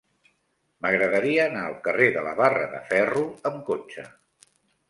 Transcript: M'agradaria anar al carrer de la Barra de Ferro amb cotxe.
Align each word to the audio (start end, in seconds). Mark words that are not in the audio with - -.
M'agradaria 0.85 1.43
anar 1.51 1.67
al 1.67 1.77
carrer 1.89 2.09
de 2.17 2.25
la 2.29 2.33
Barra 2.41 2.65
de 2.75 2.81
Ferro 2.89 3.25
amb 3.51 3.63
cotxe. 3.71 4.09